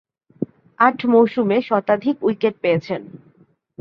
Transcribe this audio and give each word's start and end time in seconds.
আট 0.79 0.99
মৌসুমে 1.05 1.57
শতাধিক 1.61 2.15
উইকেট 2.23 2.55
পেয়েছেন। 2.61 3.01